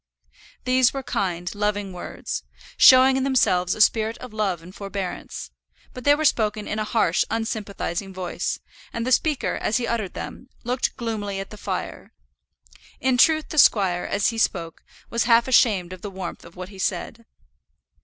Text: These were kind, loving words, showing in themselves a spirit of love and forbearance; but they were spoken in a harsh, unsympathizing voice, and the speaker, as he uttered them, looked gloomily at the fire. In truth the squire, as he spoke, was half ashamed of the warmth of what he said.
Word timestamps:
These 0.65 0.93
were 0.95 1.03
kind, 1.03 1.53
loving 1.53 1.93
words, 1.93 2.41
showing 2.75 3.17
in 3.17 3.23
themselves 3.23 3.75
a 3.75 3.81
spirit 3.81 4.17
of 4.17 4.33
love 4.33 4.63
and 4.63 4.73
forbearance; 4.73 5.51
but 5.93 6.05
they 6.05 6.15
were 6.15 6.25
spoken 6.25 6.67
in 6.67 6.79
a 6.79 6.83
harsh, 6.83 7.23
unsympathizing 7.29 8.11
voice, 8.11 8.59
and 8.91 9.05
the 9.05 9.11
speaker, 9.11 9.57
as 9.61 9.77
he 9.77 9.85
uttered 9.85 10.15
them, 10.15 10.49
looked 10.63 10.97
gloomily 10.97 11.39
at 11.39 11.51
the 11.51 11.55
fire. 11.55 12.13
In 12.99 13.15
truth 13.15 13.49
the 13.49 13.59
squire, 13.59 14.05
as 14.05 14.29
he 14.29 14.39
spoke, 14.39 14.81
was 15.11 15.25
half 15.25 15.47
ashamed 15.47 15.93
of 15.93 16.01
the 16.01 16.09
warmth 16.09 16.45
of 16.45 16.55
what 16.55 16.69
he 16.69 16.79
said. 16.79 17.23